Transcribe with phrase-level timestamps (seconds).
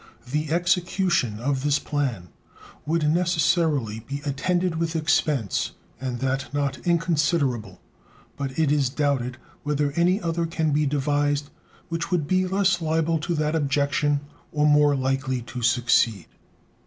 [0.31, 2.29] The execution of this plan
[2.87, 7.79] would necessarily be attended with expense, and that not inconsiderable,
[8.35, 11.51] but it is doubted whether any other can be devised
[11.89, 16.25] which would be less liable to that objection or more likely to succeed.